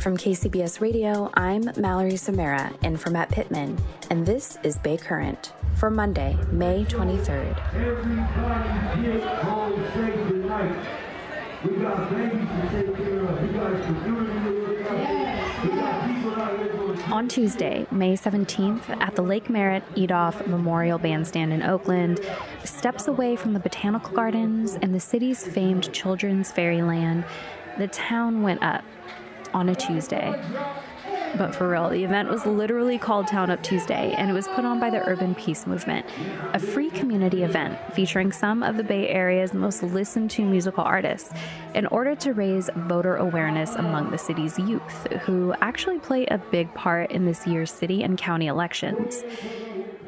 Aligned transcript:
From 0.00 0.16
KCBS 0.16 0.80
Radio, 0.80 1.30
I'm 1.34 1.70
Mallory 1.76 2.16
Samara 2.16 2.72
in 2.82 2.96
for 2.96 3.10
Matt 3.10 3.30
Pittman, 3.30 3.76
and 4.08 4.24
this 4.24 4.56
is 4.62 4.78
Bay 4.78 4.96
Current 4.96 5.52
for 5.74 5.90
Monday, 5.90 6.38
May 6.50 6.86
23rd. 6.86 7.74
Everybody. 7.74 8.70
We 11.62 11.76
got 11.82 12.10
babies 12.10 12.48
to 12.48 12.68
take 12.72 12.96
care 12.96 13.24
of. 13.26 13.42
We 13.42 13.48
got 13.48 13.76
to 13.76 13.92
look 14.48 14.80
after. 16.96 17.12
On 17.12 17.28
Tuesday, 17.28 17.86
May 17.90 18.16
17th, 18.16 18.88
at 19.02 19.14
the 19.16 19.22
Lake 19.22 19.50
Merritt 19.50 19.82
Edoff 19.96 20.46
Memorial 20.46 20.98
Bandstand 20.98 21.52
in 21.52 21.62
Oakland, 21.62 22.20
steps 22.64 23.06
away 23.06 23.36
from 23.36 23.52
the 23.52 23.60
botanical 23.60 24.14
gardens 24.14 24.78
and 24.80 24.94
the 24.94 25.00
city's 25.00 25.46
famed 25.46 25.92
children's 25.92 26.50
fairyland, 26.50 27.26
the 27.76 27.88
town 27.88 28.42
went 28.42 28.62
up 28.62 28.82
on 29.54 29.68
a 29.68 29.74
Tuesday. 29.74 30.34
But 31.38 31.54
for 31.54 31.68
real, 31.68 31.88
the 31.88 32.02
event 32.02 32.28
was 32.28 32.44
literally 32.44 32.98
called 32.98 33.28
Town 33.28 33.50
Up 33.50 33.62
Tuesday, 33.62 34.14
and 34.18 34.28
it 34.28 34.32
was 34.32 34.48
put 34.48 34.64
on 34.64 34.80
by 34.80 34.90
the 34.90 35.00
Urban 35.08 35.36
Peace 35.36 35.64
Movement, 35.64 36.04
a 36.52 36.58
free 36.58 36.90
community 36.90 37.44
event 37.44 37.78
featuring 37.94 38.32
some 38.32 38.64
of 38.64 38.76
the 38.76 38.82
Bay 38.82 39.08
Area's 39.08 39.54
most 39.54 39.82
listened 39.82 40.32
to 40.32 40.42
musical 40.42 40.82
artists, 40.82 41.32
in 41.74 41.86
order 41.86 42.16
to 42.16 42.32
raise 42.32 42.68
voter 42.74 43.14
awareness 43.16 43.76
among 43.76 44.10
the 44.10 44.18
city's 44.18 44.58
youth, 44.58 45.06
who 45.22 45.54
actually 45.60 46.00
play 46.00 46.26
a 46.26 46.38
big 46.38 46.74
part 46.74 47.12
in 47.12 47.26
this 47.26 47.46
year's 47.46 47.70
city 47.70 48.02
and 48.02 48.18
county 48.18 48.48
elections. 48.48 49.22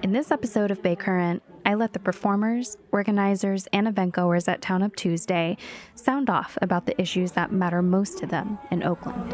In 0.02 0.10
this 0.12 0.32
episode 0.32 0.72
of 0.72 0.82
Bay 0.82 0.96
Current, 0.96 1.40
I 1.64 1.74
let 1.74 1.92
the 1.92 1.98
performers, 1.98 2.76
organizers, 2.90 3.68
and 3.72 3.86
event 3.86 4.14
goers 4.14 4.48
at 4.48 4.60
Town 4.60 4.82
Up 4.82 4.96
Tuesday 4.96 5.56
sound 5.94 6.28
off 6.28 6.58
about 6.60 6.86
the 6.86 7.00
issues 7.00 7.32
that 7.32 7.52
matter 7.52 7.82
most 7.82 8.18
to 8.18 8.26
them 8.26 8.58
in 8.70 8.82
Oakland. 8.82 9.32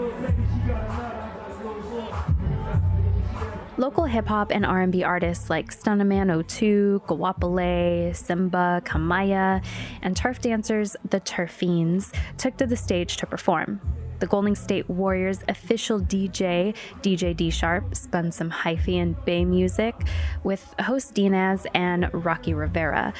Local 3.78 4.06
hip 4.06 4.26
hop 4.26 4.50
and 4.50 4.66
R&B 4.66 5.04
artists 5.04 5.48
like 5.48 5.70
Stunnaman 5.70 6.46
02, 6.48 7.02
Gawapale, 7.06 8.14
Simba, 8.14 8.83
Kamaya, 8.84 9.64
and 10.02 10.17
turf 10.17 10.40
dancers 10.40 10.96
The 11.08 11.20
Turf 11.20 11.52
Feinz 11.52 12.12
took 12.36 12.56
to 12.56 12.67
the 12.67 12.77
stage 12.77 13.17
to 13.18 13.27
perform. 13.27 13.80
The 14.18 14.27
Golden 14.27 14.55
State 14.55 14.89
Warriors 14.90 15.40
official 15.48 16.01
DJ, 16.01 16.74
DJ 17.02 17.36
D 17.36 17.51
Sharp, 17.51 17.95
spun 17.95 18.33
some 18.33 18.51
hyphy 18.51 19.01
and 19.01 19.23
bay 19.24 19.45
music 19.45 19.95
with 20.42 20.74
host 20.80 21.14
Dinaz 21.14 21.67
and 21.74 22.11
Rocky 22.12 22.55
Rivera, 22.55 23.12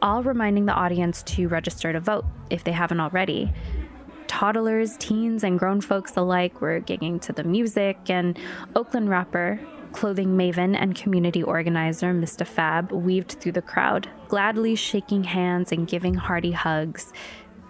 all 0.00 0.22
reminding 0.22 0.66
the 0.66 0.72
audience 0.72 1.22
to 1.24 1.48
register 1.48 1.92
to 1.92 2.00
vote 2.00 2.24
if 2.50 2.62
they 2.62 2.72
haven't 2.72 3.00
already 3.00 3.52
toddlers, 4.34 4.96
teens, 4.96 5.44
and 5.44 5.60
grown 5.60 5.80
folks 5.80 6.16
alike 6.16 6.60
were 6.60 6.80
gigging 6.80 7.20
to 7.20 7.32
the 7.32 7.44
music, 7.44 7.96
and 8.08 8.36
Oakland 8.74 9.08
rapper, 9.08 9.60
clothing 9.92 10.36
maven, 10.36 10.76
and 10.76 10.96
community 10.96 11.40
organizer 11.40 12.12
Mr. 12.12 12.44
Fab 12.44 12.90
weaved 12.90 13.36
through 13.40 13.52
the 13.52 13.62
crowd, 13.62 14.08
gladly 14.26 14.74
shaking 14.74 15.22
hands 15.22 15.70
and 15.70 15.86
giving 15.86 16.14
hearty 16.14 16.50
hugs. 16.50 17.12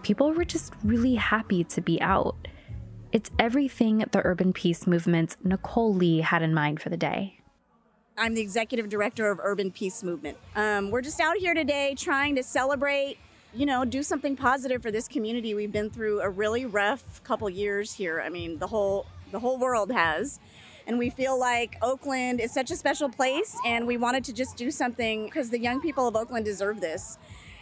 People 0.03 0.33
were 0.33 0.45
just 0.47 0.73
really 0.83 1.17
happy 1.17 1.65
to 1.65 1.83
be 1.83 2.01
out. 2.01 2.35
It's 3.15 3.31
everything 3.39 4.05
the 4.11 4.23
urban 4.25 4.53
peace 4.53 4.89
movement's 4.89 5.37
Nicole 5.45 5.95
Lee 5.95 6.23
had 6.23 6.43
in 6.43 6.53
mind 6.53 6.83
for 6.83 6.89
the 6.89 6.97
day. 6.97 7.39
I'm 8.19 8.35
the 8.35 8.41
executive 8.41 8.89
director 8.89 9.31
of 9.31 9.39
Urban 9.41 9.71
Peace 9.71 10.03
Movement. 10.03 10.37
Um, 10.57 10.91
we're 10.91 11.01
just 11.01 11.21
out 11.21 11.37
here 11.37 11.55
today 11.55 11.95
trying 11.97 12.35
to 12.35 12.43
celebrate, 12.43 13.19
you 13.55 13.67
know, 13.67 13.85
do 13.85 14.03
something 14.03 14.35
positive 14.35 14.83
for 14.83 14.91
this 14.91 15.07
community. 15.07 15.55
We've 15.55 15.71
been 15.71 15.91
through 15.91 16.23
a 16.23 16.29
really 16.29 16.67
rough 16.67 17.23
couple 17.23 17.49
years 17.49 17.93
here. 17.93 18.21
I 18.21 18.31
mean, 18.31 18.59
the 18.59 18.67
whole 18.67 19.07
the 19.31 19.39
whole 19.39 19.59
world 19.59 19.93
has. 19.93 20.41
And 20.89 20.99
we 20.99 21.09
feel 21.09 21.39
like 21.39 21.77
Oakland 21.83 22.41
is 22.41 22.53
such 22.53 22.73
a 22.73 22.77
special 22.77 23.09
place, 23.09 23.57
and 23.65 23.87
we 23.87 23.97
wanted 23.97 24.25
to 24.25 24.33
just 24.33 24.57
do 24.57 24.73
something 24.73 25.27
because 25.27 25.51
the 25.51 25.61
young 25.61 25.81
people 25.81 26.09
of 26.09 26.17
Oakland 26.17 26.47
deserve 26.47 26.81
this. 26.81 27.17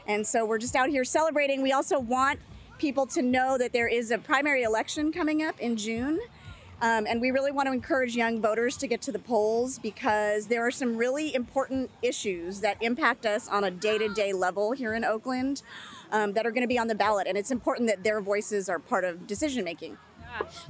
And 0.07 0.27
so 0.27 0.47
we're 0.47 0.59
just 0.59 0.75
out 0.75 0.89
here 0.89 1.05
celebrating. 1.05 1.61
We 1.61 1.73
also 1.73 2.01
want 2.01 2.41
people 2.83 3.07
to 3.07 3.23
know 3.23 3.57
that 3.57 3.73
there 3.73 3.87
is 3.87 4.11
a 4.11 4.19
primary 4.19 4.65
election 4.65 5.13
coming 5.13 5.41
up 5.41 5.59
in 5.61 5.77
June. 5.77 6.19
Um, 6.81 7.07
and 7.09 7.21
we 7.21 7.31
really 7.31 7.53
want 7.53 7.69
to 7.69 7.73
encourage 7.73 8.17
young 8.17 8.43
voters 8.43 8.77
to 8.79 8.89
get 8.89 9.01
to 9.03 9.13
the 9.13 9.21
polls 9.21 9.79
because 9.79 10.49
there 10.49 10.67
are 10.67 10.73
some 10.73 10.97
really 10.97 11.33
important 11.33 11.91
issues 12.03 12.61
that 12.61 12.77
impact 12.83 13.25
us 13.25 13.49
on 13.49 13.63
a 13.63 13.71
day 13.71 13.99
to 13.99 14.13
day 14.13 14.33
level 14.33 14.73
here 14.73 14.95
in 14.95 15.05
Oakland 15.05 15.63
um, 16.11 16.33
that 16.33 16.45
are 16.45 16.51
going 16.51 16.65
to 16.65 16.69
be 16.69 16.77
on 16.77 16.89
the 16.89 16.97
ballot. 16.97 17.29
And 17.29 17.39
it's 17.39 17.53
important 17.53 17.89
that 17.89 18.03
their 18.03 18.21
voices 18.21 18.69
are 18.69 18.81
part 18.81 19.05
of 19.05 19.29
decision 19.29 19.63
making. 19.63 19.97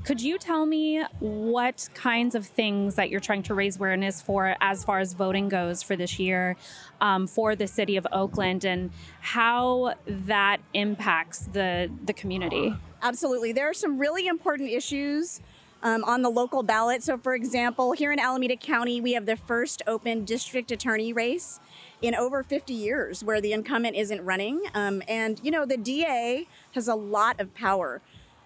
Could 0.04 0.20
you 0.20 0.38
tell 0.38 0.66
me 0.66 1.02
what 1.20 1.88
kinds 1.94 2.34
of 2.34 2.46
things 2.46 2.94
that 2.96 3.10
you're 3.10 3.20
trying 3.20 3.42
to 3.44 3.54
raise 3.54 3.76
awareness 3.76 4.20
for 4.20 4.56
as 4.60 4.84
far 4.84 4.98
as 4.98 5.12
voting 5.14 5.48
goes 5.48 5.82
for 5.82 5.96
this 5.96 6.18
year 6.18 6.56
um, 7.00 7.26
for 7.26 7.54
the 7.54 7.66
city 7.66 7.96
of 7.96 8.06
Oakland 8.12 8.64
and 8.64 8.90
how 9.20 9.94
that 10.06 10.60
impacts 10.74 11.48
the, 11.52 11.90
the 12.04 12.12
community? 12.12 12.74
Absolutely. 13.02 13.52
There 13.52 13.68
are 13.68 13.74
some 13.74 13.98
really 13.98 14.26
important 14.26 14.70
issues 14.70 15.40
um, 15.82 16.04
on 16.04 16.22
the 16.22 16.30
local 16.30 16.62
ballot. 16.62 17.02
So, 17.02 17.18
for 17.18 17.34
example, 17.34 17.92
here 17.92 18.12
in 18.12 18.20
Alameda 18.20 18.56
County, 18.56 19.00
we 19.00 19.14
have 19.14 19.26
the 19.26 19.36
first 19.36 19.82
open 19.86 20.24
district 20.24 20.70
attorney 20.70 21.12
race 21.12 21.60
in 22.00 22.14
over 22.14 22.42
50 22.42 22.72
years 22.72 23.24
where 23.24 23.40
the 23.40 23.52
incumbent 23.52 23.96
isn't 23.96 24.24
running. 24.24 24.62
Um, 24.74 25.02
and, 25.08 25.40
you 25.42 25.50
know, 25.50 25.64
the 25.64 25.76
DA 25.76 26.46
has 26.74 26.88
a 26.88 26.94
lot 26.94 27.40
of 27.40 27.52
power. 27.54 28.00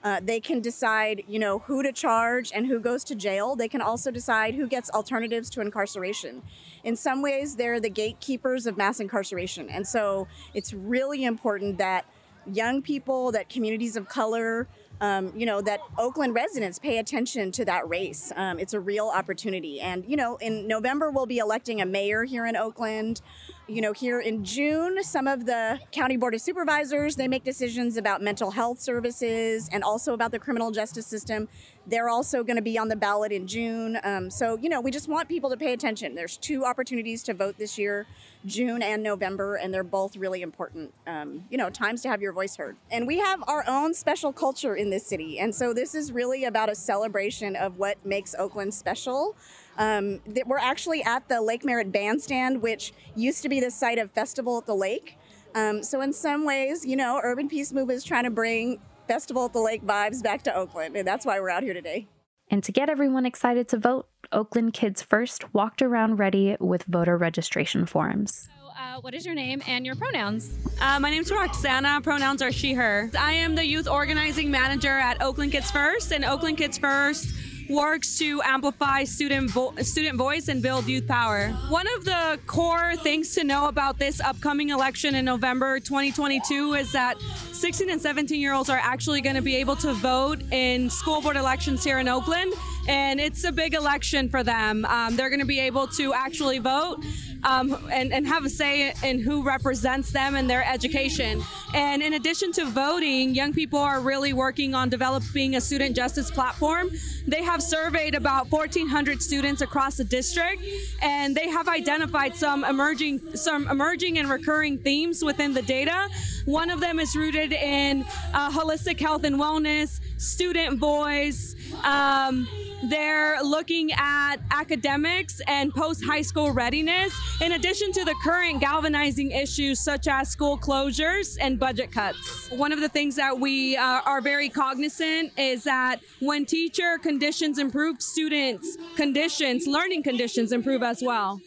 Uh, 0.05 0.21
they 0.23 0.39
can 0.39 0.61
decide, 0.61 1.25
you 1.27 1.39
know, 1.39 1.61
who 1.61 1.83
to 1.83 1.93
charge 1.93 2.53
and 2.55 2.67
who 2.67 2.79
goes 2.79 3.03
to 3.05 3.15
jail. 3.15 3.57
They 3.57 3.69
can 3.69 3.81
also 3.81 4.11
decide 4.11 4.55
who 4.55 4.69
gets 4.69 4.89
alternatives 4.91 5.51
to 5.51 5.61
incarceration. 5.61 6.43
In 6.85 6.95
some 6.95 7.23
ways, 7.23 7.57
they're 7.57 7.81
the 7.81 7.91
gatekeepers 7.91 8.67
of 8.67 8.77
mass 8.77 9.01
incarceration. 9.01 9.69
And 9.69 9.87
so 9.87 10.29
it's 10.55 10.73
really 10.73 11.25
important 11.25 11.79
that 11.79 12.07
young 12.47 12.83
people, 12.83 13.33
that 13.33 13.49
communities 13.49 13.97
of 13.97 14.09
color, 14.09 14.69
um, 15.01 15.33
you 15.37 15.47
know, 15.47 15.61
that 15.61 15.81
Oakland 15.99 16.35
residents 16.35 16.79
pay 16.79 16.99
attention 16.99 17.53
to 17.53 17.65
that 17.65 17.89
race. 17.89 18.33
Um, 18.37 18.59
it's 18.59 18.75
a 18.75 18.81
real 18.81 19.09
opportunity. 19.15 19.81
And, 19.81 20.05
you 20.07 20.17
know, 20.17 20.37
in 20.37 20.67
November, 20.67 21.11
we'll 21.11 21.27
be 21.27 21.39
electing 21.39 21.81
a 21.81 21.87
mayor 21.87 22.25
here 22.25 22.47
in 22.47 22.57
Oakland. 22.57 23.21
You 23.69 23.81
know, 23.81 23.93
here 23.93 24.21
in 24.21 24.45
June, 24.45 25.03
some 25.03 25.27
of 25.27 25.45
the 25.45 25.81
county 25.91 26.17
board 26.17 26.35
of 26.35 26.41
supervisors, 26.41 27.17
they 27.17 27.29
make 27.29 27.45
decisions 27.45 27.97
about 27.97 28.23
mental 28.23 28.53
health 28.53 28.81
services 28.81 29.69
and 29.73 29.83
also 29.83 30.15
about 30.15 30.31
the 30.31 30.39
criminal 30.39 30.71
justice 30.71 31.07
system. 31.07 31.49
They're 31.87 32.09
also 32.09 32.43
going 32.43 32.57
to 32.57 32.63
be 32.63 32.79
on 32.79 32.89
the 32.89 32.97
ballot 32.97 33.31
in 33.31 33.47
June. 33.47 33.99
Um, 34.03 34.31
so, 34.31 34.59
you 34.59 34.69
know, 34.69 34.81
we 34.81 34.91
just 34.91 35.09
want 35.09 35.29
people 35.29 35.51
to 35.51 35.57
pay 35.57 35.73
attention. 35.73 36.15
There's 36.15 36.37
two 36.37 36.65
opportunities 36.65 37.23
to 37.25 37.35
vote 37.35 37.59
this 37.59 37.79
year, 37.79 38.07
June 38.45 38.83
and 38.83 39.03
November, 39.03 39.55
and 39.55 39.73
they're 39.73 39.85
both 39.85 40.17
really 40.17 40.43
important, 40.43 40.93
um, 41.07 41.45
you 41.49 41.57
know, 41.57 41.71
times 41.71 42.03
to 42.03 42.09
have 42.09 42.21
your 42.21 42.33
voice 42.33 42.57
heard. 42.57 42.77
And 42.91 43.07
we 43.07 43.19
have 43.19 43.43
our 43.47 43.65
own 43.69 43.95
special 43.95 44.33
culture 44.33 44.75
in 44.75 44.91
this 44.91 45.07
city. 45.07 45.39
And 45.39 45.55
so 45.55 45.73
this 45.73 45.95
is 45.95 46.11
really 46.11 46.45
about 46.45 46.69
a 46.69 46.75
celebration 46.75 47.55
of 47.55 47.79
what 47.79 48.05
makes 48.05 48.35
Oakland 48.35 48.75
special. 48.75 49.37
Um, 49.79 50.21
that 50.27 50.47
we're 50.47 50.59
actually 50.59 51.03
at 51.05 51.29
the 51.29 51.43
Lake 51.43 51.65
Merritt 51.65 51.93
Bandstand, 51.93 52.63
which 52.63 52.95
used 53.15 53.43
to 53.43 53.49
be 53.49 53.61
the 53.61 53.71
site 53.71 53.99
of 53.99 54.11
Festival 54.11 54.57
at 54.59 54.67
the 54.67 54.75
Lake. 54.75 55.19
Um, 55.55 55.83
so 55.83 56.01
in 56.01 56.13
some 56.13 56.45
ways, 56.45 56.85
you 56.85 56.97
know, 56.97 57.21
Urban 57.23 57.49
Peace 57.49 57.73
Movement 57.73 57.99
is 57.99 58.05
trying 58.05 58.25
to 58.25 58.31
bring 58.31 58.81
Festival 59.07 59.45
at 59.47 59.53
the 59.53 59.61
Lake 59.61 59.85
vibes 59.85 60.23
back 60.23 60.43
to 60.43 60.55
Oakland, 60.55 60.97
and 60.97 61.07
that's 61.07 61.25
why 61.27 61.41
we're 61.41 61.51
out 61.51 61.63
here 61.63 61.75
today. 61.75 62.07
And 62.49 62.63
to 62.65 62.73
get 62.73 62.89
everyone 62.89 63.27
excited 63.27 63.69
to 63.69 63.79
vote, 63.79 64.09
Oakland 64.33 64.73
Kids 64.73 65.03
First 65.03 65.53
walked 65.53 65.83
around 65.83 66.17
ready 66.17 66.57
with 66.61 66.85
voter 66.85 67.17
registration 67.17 67.87
forms. 67.87 68.49
So, 68.61 68.69
uh, 68.69 69.01
what 69.01 69.15
is 69.15 69.27
your 69.27 69.35
name 69.35 69.63
and 69.67 69.85
your 69.85 69.97
pronouns? 69.97 70.57
Uh, 70.81 71.01
my 71.01 71.11
name 71.11 71.23
is 71.23 71.31
Roxana. 71.33 72.01
Pronouns 72.03 72.43
are 72.43 72.53
she, 72.53 72.73
her. 72.75 73.11
I 73.19 73.33
am 73.33 73.55
the 73.55 73.65
youth 73.65 73.89
organizing 73.89 74.51
manager 74.51 74.97
at 74.99 75.23
Oakland 75.23 75.53
Kids 75.53 75.71
First, 75.71 76.13
and 76.13 76.25
Oakland 76.25 76.59
Kids 76.59 76.79
First 76.79 77.35
works 77.69 78.19
to 78.19 78.41
amplify 78.43 79.05
student 79.05 79.51
vo- 79.51 79.75
student 79.83 80.17
voice 80.17 80.49
and 80.49 80.63
build 80.63 80.87
youth 80.87 81.07
power. 81.07 81.49
One 81.69 81.87
of 81.97 82.05
the 82.05 82.39
core 82.47 82.97
things 82.97 83.35
to 83.35 83.45
know 83.45 83.69
about 83.69 83.99
this 83.99 84.21
upcoming 84.21 84.71
election 84.71 85.15
in 85.15 85.25
November 85.25 85.81
2022 85.81 86.75
is 86.75 86.93
that 86.93 87.21
16 87.53 87.91
and 87.91 88.01
17 88.01 88.41
year 88.41 88.53
olds 88.53 88.71
are 88.71 88.81
actually 88.83 89.21
going 89.21 89.37
to 89.37 89.43
be 89.43 89.57
able 89.57 89.77
to 89.77 89.93
vote 89.95 90.43
in 90.53 90.91
school 90.91 91.21
board 91.21 91.37
elections 91.37 91.83
here 91.83 91.99
in 91.99 92.09
Oakland, 92.09 92.53
and 92.89 93.21
it's 93.21 93.45
a 93.45 93.53
big 93.53 93.75
election 93.75 94.29
for 94.29 94.43
them. 94.43 94.85
Um, 94.85 95.17
they're 95.17 95.31
going 95.31 95.41
to 95.41 95.47
be 95.47 95.61
able 95.61 95.87
to 95.89 96.13
actually 96.15 96.59
vote 96.59 97.05
um, 97.47 97.79
and, 97.93 98.13
and 98.13 98.27
have 98.27 98.45
a 98.45 98.51
say 98.51 98.93
in 99.05 99.21
who 99.21 99.43
represents 99.43 100.11
them 100.11 100.35
and 100.35 100.51
their 100.51 100.65
education. 100.65 101.43
And 101.75 102.03
in 102.03 102.15
addition 102.15 102.53
to 102.53 102.67
voting, 102.67 103.35
young 103.35 103.53
people 103.53 103.79
are 103.79 104.01
really 104.01 104.33
working 104.33 104.75
on 104.75 104.89
developing 104.89 105.55
a 105.55 105.61
student 105.61 105.95
justice 105.95 106.31
platform. 106.31 106.91
They 107.27 107.45
have 107.45 107.63
surveyed 107.63 108.15
about 108.15 108.51
1,400 108.51 109.23
students 109.23 109.63
across 109.63 109.97
the 109.97 110.05
district, 110.05 110.63
and 111.03 111.37
they 111.37 111.49
have 111.49 111.69
identified 111.69 112.35
some 112.35 112.65
emerging, 112.65 113.37
some 113.37 113.69
emerging 113.69 114.19
and 114.19 114.29
recurring 114.29 114.79
themes 114.79 115.25
within 115.25 115.55
the 115.55 115.63
data. 115.63 116.09
One 116.47 116.71
of 116.71 116.81
them 116.81 116.99
is 116.99 117.15
rooted 117.15 117.53
in 117.53 118.05
uh, 118.35 118.51
holistic 118.51 119.01
health 119.01 119.25
and 119.25 119.37
wellness, 119.37 120.01
student 120.19 120.79
voice. 120.79 121.55
Um, 121.85 122.49
they're 122.85 123.43
looking 123.43 123.91
at 123.93 124.37
academics 124.51 125.41
and 125.47 125.75
post 125.75 126.05
high 126.05 126.23
school 126.23 126.53
readiness, 126.53 127.15
in 127.41 127.53
addition 127.53 127.93
to 127.93 128.05
the 128.05 128.15
current 128.23 128.61
galvanizing 128.61 129.31
issues 129.31 129.81
such 129.81 130.07
as 130.09 130.29
school 130.29 130.59
closures 130.59 131.37
and 131.41 131.59
budget 131.59 131.91
cuts. 131.91 132.51
One 132.51 132.73
of 132.73 132.81
the 132.81 132.89
things 132.89 133.17
that 133.17 133.39
we 133.39 133.77
uh, 133.77 134.01
are 134.05 134.21
very 134.21 134.49
cognizant 134.49 135.33
is 135.39 135.65
that 135.65 136.01
when 136.21 136.45
teacher 136.45 136.99
conditions 136.99 137.59
improve, 137.59 138.03
students' 138.03 138.77
conditions, 138.97 139.67
learning 139.67 140.03
conditions 140.03 140.53
improve 140.53 140.83
as 140.83 141.03
well. 141.03 141.41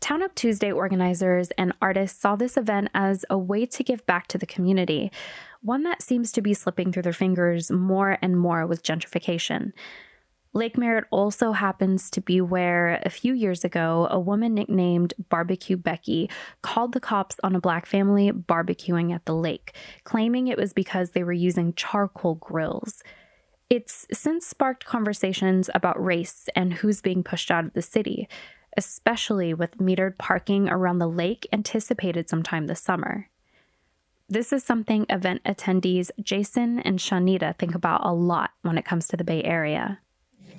Town 0.00 0.22
Up 0.22 0.34
Tuesday 0.34 0.72
organizers 0.72 1.50
and 1.58 1.74
artists 1.82 2.18
saw 2.18 2.34
this 2.34 2.56
event 2.56 2.88
as 2.94 3.26
a 3.28 3.36
way 3.36 3.66
to 3.66 3.84
give 3.84 4.04
back 4.06 4.28
to 4.28 4.38
the 4.38 4.46
community, 4.46 5.12
one 5.60 5.82
that 5.82 6.00
seems 6.00 6.32
to 6.32 6.40
be 6.40 6.54
slipping 6.54 6.90
through 6.90 7.02
their 7.02 7.12
fingers 7.12 7.70
more 7.70 8.16
and 8.22 8.38
more 8.38 8.66
with 8.66 8.82
gentrification. 8.82 9.72
Lake 10.52 10.76
Merritt 10.76 11.04
also 11.10 11.52
happens 11.52 12.10
to 12.10 12.20
be 12.20 12.40
where 12.40 13.00
a 13.04 13.10
few 13.10 13.34
years 13.34 13.64
ago 13.64 14.08
a 14.10 14.18
woman 14.18 14.54
nicknamed 14.54 15.14
Barbecue 15.28 15.76
Becky 15.76 16.28
called 16.62 16.92
the 16.92 16.98
cops 16.98 17.36
on 17.44 17.54
a 17.54 17.60
black 17.60 17.86
family 17.86 18.32
barbecuing 18.32 19.14
at 19.14 19.26
the 19.26 19.34
lake, 19.34 19.76
claiming 20.02 20.48
it 20.48 20.58
was 20.58 20.72
because 20.72 21.10
they 21.10 21.22
were 21.22 21.32
using 21.32 21.72
charcoal 21.74 22.34
grills. 22.34 23.04
It's 23.68 24.08
since 24.12 24.44
sparked 24.44 24.84
conversations 24.84 25.70
about 25.72 26.02
race 26.04 26.48
and 26.56 26.72
who's 26.72 27.00
being 27.00 27.22
pushed 27.22 27.52
out 27.52 27.64
of 27.64 27.74
the 27.74 27.82
city, 27.82 28.28
especially 28.76 29.54
with 29.54 29.78
metered 29.78 30.18
parking 30.18 30.68
around 30.68 30.98
the 30.98 31.08
lake 31.08 31.46
anticipated 31.52 32.28
sometime 32.28 32.66
this 32.66 32.80
summer. 32.80 33.28
This 34.28 34.52
is 34.52 34.64
something 34.64 35.06
event 35.08 35.42
attendees 35.44 36.10
Jason 36.20 36.80
and 36.80 36.98
Shanita 36.98 37.56
think 37.56 37.76
about 37.76 38.04
a 38.04 38.12
lot 38.12 38.50
when 38.62 38.78
it 38.78 38.84
comes 38.84 39.06
to 39.08 39.16
the 39.16 39.24
Bay 39.24 39.44
Area. 39.44 40.00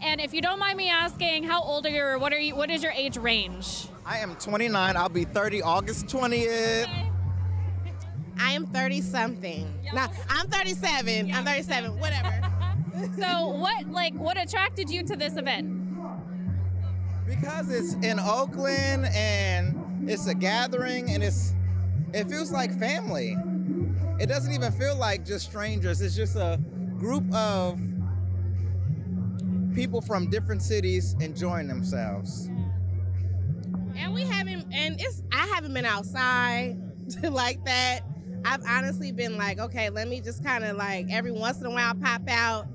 And 0.03 0.19
if 0.19 0.33
you 0.33 0.42
don't 0.42 0.57
mind 0.57 0.77
me 0.77 0.89
asking, 0.89 1.44
how 1.44 1.62
old 1.62 1.86
are 1.86 1.89
you 1.89 2.01
or 2.01 2.18
what 2.18 2.33
are 2.33 2.39
you 2.39 2.56
what 2.56 2.71
is 2.71 2.81
your 2.81 2.92
age 2.94 3.18
range? 3.18 3.86
I 4.03 4.18
am 4.18 4.36
29. 4.36 4.98
I'll 4.98 5.09
be 5.09 5.25
30 5.25 5.62
August 5.62 6.07
20th. 6.07 6.88
I 8.39 8.51
am 8.51 8.65
30 8.65 9.01
something. 9.01 9.71
No, 9.94 10.07
I'm 10.27 10.48
37. 10.48 11.31
I'm 11.31 11.45
37. 11.45 12.00
Whatever. 12.00 12.42
so 13.19 13.50
what 13.50 13.88
like 13.92 14.15
what 14.15 14.42
attracted 14.42 14.89
you 14.89 15.03
to 15.03 15.15
this 15.15 15.38
event? 15.38 15.77
Because 17.27 17.69
it's 17.69 17.94
in 18.03 18.19
Oakland 18.19 19.06
and 19.13 20.09
it's 20.09 20.25
a 20.25 20.33
gathering 20.33 21.12
and 21.12 21.21
it's 21.21 21.53
it 22.12 22.27
feels 22.27 22.51
like 22.51 22.77
family. 22.80 23.38
It 24.19 24.25
doesn't 24.25 24.51
even 24.51 24.71
feel 24.71 24.95
like 24.95 25.25
just 25.25 25.45
strangers. 25.45 26.01
It's 26.01 26.15
just 26.15 26.36
a 26.36 26.59
group 26.98 27.31
of 27.33 27.80
people 29.73 30.01
from 30.01 30.29
different 30.29 30.62
cities 30.62 31.15
enjoying 31.19 31.68
themselves. 31.68 32.50
And 33.95 34.13
we 34.13 34.23
haven't, 34.23 34.71
and 34.73 35.00
it's 35.00 35.23
I 35.31 35.47
haven't 35.47 35.73
been 35.73 35.85
outside 35.85 36.77
like 37.29 37.63
that. 37.65 38.01
I've 38.44 38.63
honestly 38.68 39.12
been 39.12 39.38
like, 39.38 39.59
okay, 39.59 39.89
let 39.89 40.07
me 40.07 40.19
just 40.21 40.44
kind 40.44 40.63
of 40.63 40.75
like 40.75 41.07
every 41.12 41.31
once 41.31 41.59
in 41.59 41.65
a 41.65 41.69
while 41.69 41.94
pop 41.95 42.27
out. 42.27 42.68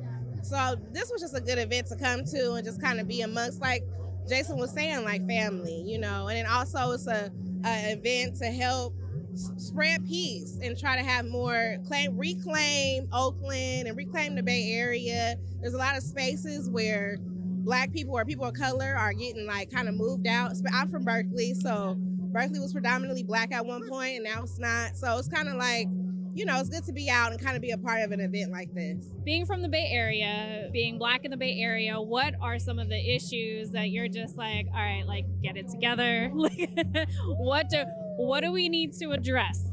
So 0.43 0.77
this 0.93 1.11
was 1.11 1.21
just 1.21 1.37
a 1.37 1.41
good 1.41 1.59
event 1.59 1.89
to 1.89 1.97
come 1.97 2.25
to 2.25 2.53
and 2.55 2.65
just 2.65 2.81
kind 2.81 3.01
of 3.01 3.09
be 3.09 3.23
amongst, 3.23 3.61
like 3.61 3.83
Jason 4.29 4.59
was 4.59 4.71
saying, 4.71 5.05
like 5.05 5.27
family, 5.27 5.83
you 5.87 5.99
know. 5.99 6.29
And 6.29 6.37
then 6.37 6.47
also 6.47 6.93
it's 6.93 7.09
a, 7.09 7.33
a 7.65 7.93
event 7.93 8.37
to 8.37 8.47
help 8.47 8.95
spread 9.37 10.07
peace 10.07 10.59
and 10.63 10.79
try 10.79 10.97
to 10.97 11.03
have 11.03 11.27
more 11.27 11.77
claim 11.87 12.17
reclaim 12.17 13.09
Oakland 13.13 13.87
and 13.87 13.97
reclaim 13.97 14.35
the 14.35 14.43
Bay 14.43 14.73
Area. 14.73 15.37
There's 15.61 15.75
a 15.75 15.79
lot 15.79 15.97
of 15.97 16.03
spaces 16.03 16.71
where 16.71 17.19
black 17.21 17.93
people 17.93 18.15
or 18.15 18.25
people 18.25 18.47
of 18.47 18.55
color 18.55 18.95
are 18.97 19.13
getting 19.13 19.47
like 19.47 19.71
kind 19.71 19.89
of 19.89 19.95
moved 19.95 20.27
out. 20.27 20.53
I'm 20.73 20.89
from 20.89 21.05
Berkeley, 21.05 21.55
so 21.55 21.97
Berkeley 21.99 22.61
was 22.61 22.73
predominantly 22.73 23.23
black 23.23 23.53
at 23.53 23.65
one 23.65 23.89
point 23.89 24.17
and 24.17 24.25
now 24.25 24.43
it's 24.43 24.59
not. 24.59 24.97
So 24.97 25.19
it's 25.19 25.29
kind 25.29 25.49
of 25.49 25.57
like 25.57 25.89
you 26.37 26.45
know, 26.45 26.61
it's 26.61 26.69
good 26.69 26.85
to 26.85 26.93
be 26.93 27.09
out 27.09 27.33
and 27.33 27.41
kind 27.41 27.57
of 27.57 27.63
be 27.63 27.71
a 27.71 27.79
part 27.79 28.03
of 28.03 28.13
an 28.13 28.21
event 28.21 28.53
like 28.53 28.75
this. 28.75 29.07
Being 29.25 29.47
from 29.47 29.63
the 29.63 29.71
Bay 29.71 29.89
Area, 29.91 30.69
being 30.71 30.99
black 30.99 31.25
in 31.25 31.31
the 31.31 31.37
Bay 31.37 31.59
Area, 31.59 31.99
what 31.99 32.35
are 32.43 32.59
some 32.59 32.79
of 32.79 32.91
the 32.91 33.15
issues 33.15 33.71
that 33.71 33.89
you're 33.89 34.07
just 34.07 34.37
like, 34.37 34.67
all 34.75 34.83
right, 34.83 35.07
like 35.07 35.25
get 35.43 35.57
it 35.57 35.71
together? 35.71 36.29
what 37.39 37.71
do 37.71 37.85
what 38.17 38.43
do 38.43 38.53
we 38.53 38.69
need 38.69 38.93
to 38.95 39.11
address? 39.11 39.65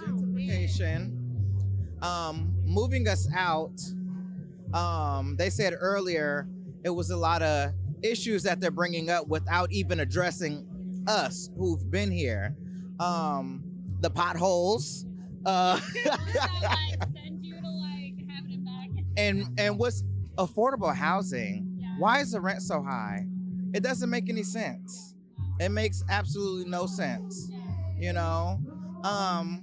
Gentrification, 0.00 1.12
um, 2.02 2.54
moving 2.64 3.08
us 3.08 3.28
out. 3.34 3.80
Um, 4.72 5.36
they 5.36 5.50
said 5.50 5.74
earlier 5.78 6.48
it 6.84 6.90
was 6.90 7.10
a 7.10 7.16
lot 7.16 7.42
of 7.42 7.72
issues 8.02 8.42
that 8.44 8.60
they're 8.60 8.70
bringing 8.70 9.10
up 9.10 9.28
without 9.28 9.70
even 9.72 10.00
addressing 10.00 10.66
us 11.06 11.50
who've 11.56 11.90
been 11.90 12.10
here. 12.10 12.56
Um, 12.98 13.64
the 14.00 14.10
potholes. 14.10 15.06
Uh, 15.44 15.80
and 19.16 19.44
and 19.58 19.78
what's 19.78 20.02
affordable 20.36 20.94
housing? 20.94 21.66
Why 21.98 22.20
is 22.20 22.32
the 22.32 22.40
rent 22.40 22.62
so 22.62 22.82
high? 22.82 23.26
It 23.74 23.82
doesn't 23.82 24.08
make 24.08 24.28
any 24.30 24.42
sense. 24.42 25.09
It 25.60 25.70
makes 25.70 26.02
absolutely 26.10 26.70
no 26.70 26.86
sense. 26.86 27.52
You 27.98 28.14
know, 28.14 28.60
um, 29.04 29.62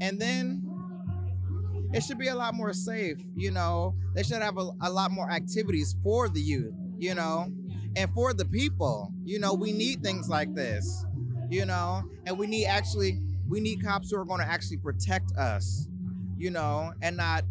and 0.00 0.20
then 0.20 0.62
it 1.92 2.02
should 2.02 2.18
be 2.18 2.28
a 2.28 2.34
lot 2.34 2.54
more 2.54 2.72
safe. 2.72 3.18
You 3.36 3.50
know, 3.50 3.96
they 4.14 4.22
should 4.22 4.42
have 4.42 4.58
a, 4.58 4.70
a 4.82 4.90
lot 4.90 5.10
more 5.10 5.30
activities 5.30 5.96
for 6.02 6.28
the 6.28 6.40
youth. 6.40 6.74
You 6.98 7.14
know, 7.14 7.52
and 7.96 8.12
for 8.14 8.32
the 8.34 8.44
people. 8.46 9.12
You 9.24 9.40
know, 9.40 9.54
we 9.54 9.72
need 9.72 10.02
things 10.02 10.28
like 10.28 10.54
this 10.54 11.04
you 11.50 11.64
know, 11.64 12.02
and 12.26 12.38
we 12.38 12.46
need 12.46 12.66
actually 12.66 13.20
we 13.48 13.60
need 13.60 13.82
cops 13.82 14.10
who 14.10 14.18
are 14.18 14.24
going 14.24 14.40
to 14.40 14.46
actually 14.46 14.76
protect 14.76 15.32
us, 15.36 15.88
you 16.36 16.50
know, 16.50 16.92
and 17.02 17.16
not 17.16 17.44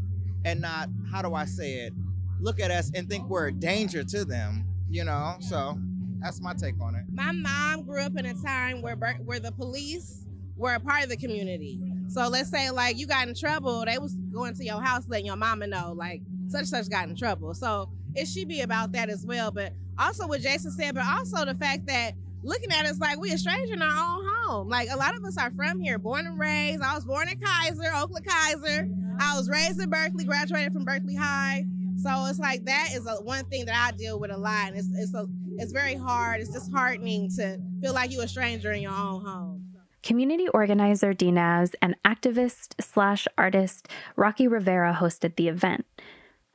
and 0.45 0.61
not 0.61 0.89
how 1.11 1.21
do 1.21 1.33
I 1.33 1.45
say 1.45 1.73
it? 1.79 1.93
Look 2.39 2.59
at 2.59 2.71
us 2.71 2.91
and 2.93 3.09
think 3.09 3.27
we're 3.27 3.47
a 3.47 3.51
danger 3.51 4.03
to 4.03 4.25
them, 4.25 4.67
you 4.89 5.03
know. 5.03 5.37
So 5.39 5.79
that's 6.19 6.41
my 6.41 6.53
take 6.53 6.79
on 6.81 6.95
it. 6.95 7.03
My 7.11 7.31
mom 7.31 7.83
grew 7.83 8.01
up 8.01 8.17
in 8.17 8.25
a 8.25 8.33
time 8.33 8.81
where 8.81 8.95
where 8.95 9.39
the 9.39 9.51
police 9.51 10.25
were 10.55 10.73
a 10.73 10.79
part 10.79 11.03
of 11.03 11.09
the 11.09 11.17
community. 11.17 11.79
So 12.09 12.27
let's 12.27 12.49
say 12.49 12.69
like 12.71 12.97
you 12.97 13.07
got 13.07 13.27
in 13.27 13.35
trouble, 13.35 13.85
they 13.85 13.97
was 13.97 14.15
going 14.33 14.55
to 14.55 14.65
your 14.65 14.81
house 14.81 15.05
letting 15.07 15.25
your 15.25 15.35
mama 15.35 15.67
know 15.67 15.93
like 15.95 16.21
such 16.47 16.65
such 16.65 16.89
got 16.89 17.07
in 17.07 17.15
trouble. 17.15 17.53
So 17.53 17.89
it 18.15 18.27
should 18.27 18.47
be 18.47 18.61
about 18.61 18.91
that 18.93 19.09
as 19.09 19.25
well. 19.25 19.51
But 19.51 19.73
also 19.99 20.27
what 20.27 20.41
Jason 20.41 20.71
said, 20.71 20.95
but 20.95 21.05
also 21.05 21.45
the 21.45 21.55
fact 21.55 21.85
that 21.87 22.13
looking 22.43 22.71
at 22.71 22.85
us 22.85 22.99
like 22.99 23.19
we 23.19 23.31
a 23.31 23.37
stranger 23.37 23.73
in 23.73 23.81
our 23.81 23.89
own 23.89 24.25
home. 24.25 24.69
Like 24.69 24.89
a 24.91 24.97
lot 24.97 25.15
of 25.15 25.23
us 25.25 25.37
are 25.37 25.51
from 25.51 25.79
here, 25.79 25.99
born 25.99 26.25
and 26.25 26.39
raised. 26.39 26.81
I 26.81 26.95
was 26.95 27.05
born 27.05 27.27
in 27.29 27.39
Kaiser, 27.39 27.91
Oakland 27.95 28.25
Kaiser. 28.25 28.89
I 29.19 29.35
was 29.37 29.49
raised 29.49 29.79
in 29.81 29.89
Berkeley, 29.89 30.23
graduated 30.23 30.73
from 30.73 30.85
Berkeley 30.85 31.15
High. 31.15 31.65
So 31.97 32.09
it's 32.27 32.39
like 32.39 32.65
that 32.65 32.89
is 32.93 33.07
a, 33.07 33.15
one 33.23 33.45
thing 33.45 33.65
that 33.65 33.75
I 33.75 33.95
deal 33.95 34.19
with 34.19 34.31
a 34.31 34.37
lot. 34.37 34.69
And 34.69 34.77
it's 34.77 34.89
it's 34.95 35.13
a, 35.13 35.27
it's 35.59 35.71
very 35.71 35.95
hard. 35.95 36.41
It's 36.41 36.51
disheartening 36.51 37.29
to 37.37 37.59
feel 37.81 37.93
like 37.93 38.11
you're 38.11 38.23
a 38.23 38.27
stranger 38.27 38.71
in 38.71 38.81
your 38.81 38.91
own 38.91 39.23
home. 39.23 39.63
Community 40.03 40.47
organizer 40.49 41.13
Dinaz 41.13 41.75
and 41.81 41.95
activist 42.05 42.75
slash 42.79 43.27
artist 43.37 43.87
Rocky 44.15 44.47
Rivera 44.47 44.97
hosted 44.99 45.35
the 45.35 45.47
event. 45.47 45.85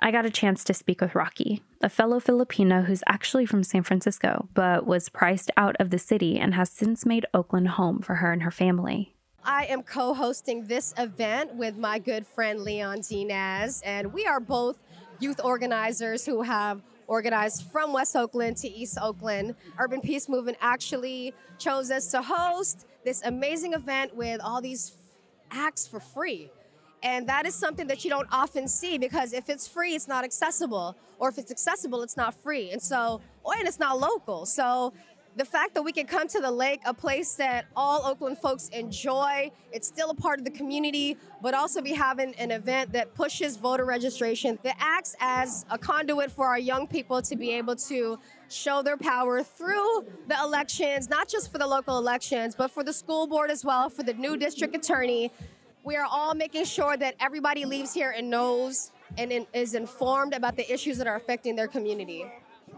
I 0.01 0.11
got 0.11 0.27
a 0.27 0.31
chance 0.31 0.65
to 0.65 0.75
speak 0.75 1.01
with 1.01 1.15
Rocky, 1.15 1.63
a 1.81 1.89
fellow 1.89 2.19
Filipino 2.19 2.83
who's 2.83 3.05
actually 3.07 3.47
from 3.47 3.63
San 3.63 3.83
Francisco, 3.83 4.49
but 4.55 4.87
was 4.87 5.09
priced 5.09 5.51
out 5.57 5.77
of 5.79 5.91
the 5.91 5.99
city 5.99 6.39
and 6.39 6.55
has 6.55 6.71
since 6.71 7.07
made 7.07 7.27
Oakland 7.35 7.69
home 7.69 8.01
for 8.01 8.17
her 8.17 8.33
and 8.33 8.43
her 8.43 8.51
family. 8.51 9.15
I 9.45 9.67
am 9.67 9.83
co 9.83 10.15
hosting 10.15 10.67
this 10.67 10.95
event 10.99 11.55
with 11.55 11.77
my 11.77 11.99
good 11.99 12.27
friend 12.27 12.63
Leon 12.63 13.01
Dinaz, 13.01 13.83
and 13.85 14.13
we 14.13 14.25
are 14.25 14.41
both 14.41 14.79
youth 15.21 15.41
organizers 15.45 16.25
who 16.25 16.43
have 16.43 16.83
organized 17.07 17.65
from 17.71 17.93
West 17.93 18.17
Oakland 18.17 18.57
to 18.59 18.69
East 18.69 18.99
Oakland. 19.01 19.55
Urban 19.79 20.01
Peace 20.01 20.29
Movement 20.29 20.59
actually 20.61 21.35
chose 21.59 21.91
us 21.91 22.11
to 22.11 22.23
host 22.23 22.87
this 23.05 23.23
amazing 23.25 23.73
event 23.73 24.15
with 24.15 24.41
all 24.43 24.61
these 24.61 24.93
acts 25.51 25.87
for 25.87 26.01
free. 26.01 26.51
And 27.03 27.29
that 27.29 27.47
is 27.47 27.55
something 27.55 27.89
that 27.89 28.05
you 28.05 28.11
don't 28.11 28.29
often 28.31 28.69
see 28.69 28.97
because 28.97 29.33
if 29.33 29.49
it's 29.49 29.67
free, 29.67 29.95
it's 29.95 30.07
not 30.07 30.25
accessible. 30.25 30.97
Or 31.19 31.29
if 31.29 31.39
it's 31.39 31.51
accessible, 31.51 32.03
it's 32.03 32.17
not 32.17 32.35
free. 32.35 32.71
And 32.71 32.81
so, 32.81 33.21
and 33.45 33.67
it's 33.67 33.79
not 33.79 33.99
local. 33.99 34.47
So 34.47 34.93
the 35.37 35.45
fact 35.45 35.75
that 35.75 35.83
we 35.83 35.93
can 35.93 36.07
come 36.07 36.29
to 36.29 36.41
the 36.41 36.51
lake, 36.51 36.81
a 36.85 36.93
place 36.93 37.35
that 37.35 37.65
all 37.75 38.05
Oakland 38.05 38.39
folks 38.39 38.69
enjoy, 38.69 39.51
it's 39.73 39.89
still 39.89 40.11
a 40.11 40.15
part 40.15 40.39
of 40.39 40.45
the 40.45 40.51
community, 40.51 41.17
but 41.41 41.55
also 41.55 41.81
be 41.81 41.93
having 41.93 42.35
an 42.35 42.51
event 42.51 42.93
that 42.93 43.15
pushes 43.15 43.57
voter 43.57 43.85
registration, 43.85 44.59
that 44.63 44.77
acts 44.79 45.17
as 45.21 45.65
a 45.71 45.79
conduit 45.79 46.31
for 46.31 46.47
our 46.47 46.59
young 46.59 46.87
people 46.87 47.23
to 47.23 47.37
be 47.37 47.51
able 47.53 47.77
to 47.77 48.19
show 48.49 48.83
their 48.83 48.99
power 48.99 49.43
through 49.43 50.05
the 50.29 50.37
elections, 50.43 51.09
not 51.09 51.29
just 51.29 51.51
for 51.51 51.59
the 51.59 51.67
local 51.67 51.97
elections, 51.97 52.55
but 52.55 52.71
for 52.71 52.85
the 52.85 52.93
school 52.93 53.27
board 53.27 53.51
as 53.51 53.65
well, 53.65 53.89
for 53.89 54.03
the 54.03 54.15
new 54.15 54.37
district 54.37 54.77
attorney. 54.77 55.33
We 55.83 55.97
are 55.97 56.07
all 56.09 56.35
making 56.35 56.67
sure 56.67 56.97
that 56.97 57.15
everybody 57.19 57.65
leaves 57.65 57.95
here 57.95 58.11
and 58.17 58.29
knows 58.29 58.93
and 59.17 59.47
is 59.53 59.75
informed 59.75 60.35
about 60.35 60.57
the 60.57 60.71
issues 60.73 60.99
that 60.99 61.07
are 61.07 61.17
affecting 61.17 61.57
their 61.57 61.69
community. 61.69 62.25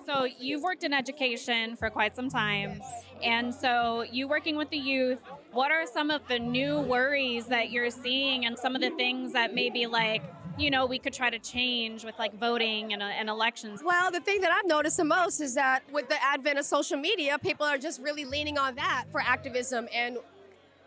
So 0.07 0.27
you've 0.39 0.63
worked 0.63 0.85
in 0.85 0.93
education 0.93 1.77
for 1.77 1.89
quite 1.89 2.15
some 2.15 2.29
time. 2.29 2.81
And 3.23 3.55
so 3.55 4.05
you 4.11 4.29
working 4.29 4.57
with 4.57 4.71
the 4.71 4.77
youth, 4.77 5.19
what 5.53 5.71
are 5.71 5.87
some 5.87 6.11
of 6.11 6.27
the 6.29 6.39
new 6.39 6.81
worries 6.81 7.47
that 7.47 7.71
you're 7.71 7.91
seeing 7.91 8.45
and 8.45 8.59
some 8.59 8.75
of 8.75 8.83
the 8.83 8.91
things 8.91 9.33
that 9.33 9.55
maybe 9.55 9.87
like 9.87 10.23
you 10.57 10.71
know 10.71 10.87
we 10.87 10.99
could 11.01 11.13
try 11.13 11.31
to 11.31 11.39
change 11.39 12.05
with 12.05 12.17
like 12.19 12.33
voting 12.39 12.93
and, 12.93 13.03
uh, 13.03 13.07
and 13.07 13.29
elections 13.29 13.83
well 13.85 14.13
the 14.13 14.21
thing 14.21 14.41
that 14.41 14.53
i've 14.53 14.69
noticed 14.69 14.97
the 14.97 15.05
most 15.05 15.41
is 15.41 15.55
that 15.55 15.83
with 15.93 16.09
the 16.09 16.23
advent 16.23 16.57
of 16.57 16.65
social 16.65 16.97
media 16.97 17.37
people 17.41 17.67
are 17.67 17.77
just 17.77 18.01
really 18.01 18.25
leaning 18.25 18.57
on 18.57 18.77
that 18.77 19.05
for 19.11 19.21
activism 19.21 19.89
and 19.93 20.17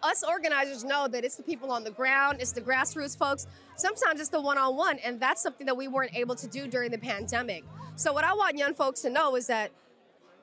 us 0.04 0.24
organizers 0.24 0.84
know 0.84 1.08
that 1.08 1.24
it's 1.24 1.36
the 1.36 1.44
people 1.44 1.72
on 1.72 1.84
the 1.84 1.92
ground, 1.92 2.38
it's 2.40 2.52
the 2.52 2.62
grassroots 2.62 3.18
folks. 3.18 3.48
Sometimes 3.76 4.20
it's 4.20 4.30
the 4.30 4.42
one 4.42 4.58
on 4.58 4.76
one, 4.76 5.00
and 5.00 5.20
that's 5.20 5.42
something 5.42 5.66
that 5.66 5.76
we 5.76 5.88
weren't 5.88 6.16
able 6.16 6.36
to 6.36 6.48
do 6.48 6.68
during 6.68 6.92
the 6.92 6.98
pandemic. 6.98 7.64
So, 7.96 8.14
what 8.14 8.24
I 8.24 8.34
want 8.34 8.58
young 8.58 8.74
folks 8.74 9.02
to 9.02 9.10
know 9.10 9.36
is 9.36 9.48
that 9.48 9.72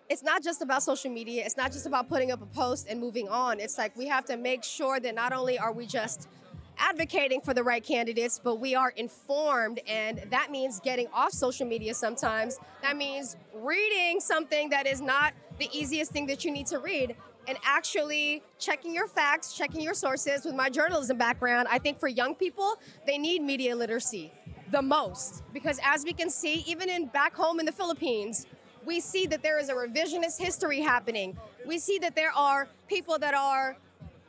it's 0.09 0.23
not 0.23 0.43
just 0.43 0.61
about 0.61 0.83
social 0.83 1.11
media, 1.11 1.45
it's 1.45 1.57
not 1.57 1.73
just 1.73 1.87
about 1.87 2.09
putting 2.09 2.31
up 2.31 2.43
a 2.43 2.47
post 2.47 2.87
and 2.89 3.01
moving 3.01 3.29
on. 3.29 3.61
It's 3.61 3.79
like 3.79 3.97
we 3.97 4.07
have 4.09 4.25
to 4.27 4.37
make 4.37 4.65
sure 4.65 5.01
that 5.01 5.15
not 5.15 5.33
only 5.33 5.59
are 5.59 5.73
we 5.73 5.87
just 5.87 6.29
advocating 6.77 7.41
for 7.41 7.55
the 7.55 7.63
right 7.63 7.85
candidates, 7.85 8.41
but 8.43 8.57
we 8.57 8.75
are 8.75 8.91
informed, 8.91 9.81
and 9.87 10.27
that 10.31 10.51
means 10.51 10.81
getting 10.81 11.07
off 11.13 11.33
social 11.33 11.67
media 11.67 11.95
sometimes. 11.95 12.59
That 12.83 12.97
means 12.97 13.37
reading 13.55 14.21
something 14.21 14.71
that 14.71 14.87
is 14.87 15.01
not 15.01 15.33
the 15.59 15.69
easiest 15.73 16.11
thing 16.11 16.27
that 16.27 16.45
you 16.45 16.51
need 16.51 16.67
to 16.67 16.79
read 16.79 17.15
and 17.47 17.59
actually 17.65 18.43
checking 18.59 18.95
your 18.95 19.07
facts, 19.07 19.53
checking 19.53 19.81
your 19.81 19.95
sources. 19.95 20.45
With 20.45 20.55
my 20.55 20.69
journalism 20.71 21.19
background, 21.19 21.69
I 21.71 21.79
think 21.79 21.99
for 21.99 22.09
young 22.09 22.35
people, 22.35 22.75
they 23.07 23.19
need 23.19 23.43
media 23.43 23.75
literacy 23.77 24.33
the 24.71 24.83
most 24.83 25.43
because 25.53 25.79
as 25.85 26.05
we 26.05 26.13
can 26.13 26.31
see, 26.31 26.65
even 26.67 26.89
in 26.89 27.07
back 27.07 27.35
home 27.35 27.61
in 27.61 27.67
the 27.67 27.73
Philippines, 27.73 28.47
we 28.85 29.01
see 29.01 29.27
that 29.27 29.43
there 29.43 29.59
is 29.59 29.69
a 29.69 29.75
revisionist 29.75 30.39
history 30.39 30.81
happening. 30.81 31.37
We 31.67 31.79
see 31.79 31.99
that 31.99 32.15
there 32.15 32.33
are 32.33 32.69
people 32.89 33.19
that 33.19 33.35
are 33.35 33.77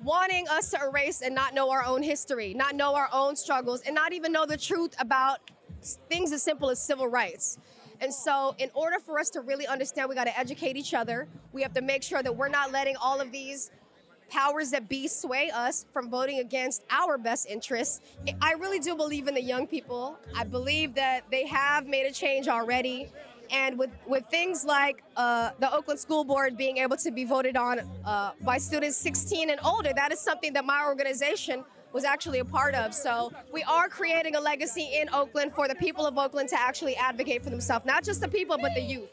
wanting 0.03 0.47
us 0.47 0.69
to 0.71 0.79
erase 0.81 1.21
and 1.21 1.33
not 1.33 1.53
know 1.53 1.69
our 1.71 1.83
own 1.83 2.03
history, 2.03 2.53
not 2.53 2.75
know 2.75 2.95
our 2.95 3.09
own 3.11 3.35
struggles, 3.35 3.81
and 3.81 3.95
not 3.95 4.13
even 4.13 4.31
know 4.31 4.45
the 4.45 4.57
truth 4.57 4.95
about 4.99 5.39
things 6.09 6.31
as 6.31 6.41
simple 6.41 6.69
as 6.69 6.81
civil 6.81 7.07
rights. 7.07 7.57
And 8.01 8.13
so, 8.13 8.55
in 8.57 8.69
order 8.73 8.99
for 8.99 9.19
us 9.19 9.29
to 9.31 9.41
really 9.41 9.67
understand, 9.67 10.09
we 10.09 10.15
got 10.15 10.25
to 10.25 10.37
educate 10.37 10.77
each 10.77 10.93
other. 10.93 11.27
We 11.53 11.61
have 11.61 11.73
to 11.73 11.81
make 11.81 12.03
sure 12.03 12.21
that 12.21 12.35
we're 12.35 12.49
not 12.49 12.71
letting 12.71 12.95
all 12.97 13.21
of 13.21 13.31
these 13.31 13.71
powers 14.29 14.71
that 14.71 14.89
be 14.89 15.07
sway 15.07 15.49
us 15.49 15.85
from 15.93 16.09
voting 16.09 16.39
against 16.39 16.83
our 16.89 17.17
best 17.17 17.47
interests. 17.47 18.01
I 18.41 18.53
really 18.53 18.79
do 18.79 18.95
believe 18.95 19.27
in 19.27 19.35
the 19.35 19.41
young 19.41 19.67
people. 19.67 20.17
I 20.35 20.43
believe 20.43 20.95
that 20.95 21.21
they 21.29 21.45
have 21.47 21.87
made 21.87 22.05
a 22.05 22.11
change 22.11 22.47
already. 22.47 23.07
And 23.51 23.77
with, 23.77 23.91
with 24.07 24.25
things 24.31 24.65
like 24.65 25.03
uh, 25.15 25.51
the 25.59 25.71
Oakland 25.71 25.99
School 25.99 26.23
Board 26.23 26.57
being 26.57 26.77
able 26.77 26.97
to 26.97 27.11
be 27.11 27.25
voted 27.25 27.55
on 27.55 27.81
uh, 28.03 28.31
by 28.41 28.57
students 28.57 28.97
16 28.97 29.51
and 29.51 29.59
older, 29.63 29.93
that 29.95 30.11
is 30.11 30.19
something 30.19 30.53
that 30.53 30.65
my 30.65 30.83
organization 30.85 31.63
was 31.95 32.03
actually 32.03 32.39
a 32.39 32.45
part 32.45 32.75
of. 32.75 32.93
So 32.93 33.31
we 33.53 33.63
are 33.63 33.87
creating 33.87 34.35
a 34.35 34.41
legacy 34.41 34.89
in 34.99 35.07
Oakland 35.13 35.53
for 35.55 35.69
the 35.69 35.75
people 35.75 36.05
of 36.05 36.17
Oakland 36.17 36.49
to 36.49 36.59
actually 36.59 36.95
advocate 36.97 37.41
for 37.41 37.49
themselves, 37.49 37.85
not 37.85 38.03
just 38.03 38.19
the 38.19 38.27
people, 38.27 38.57
but 38.61 38.73
the 38.75 38.81
youth. 38.81 39.09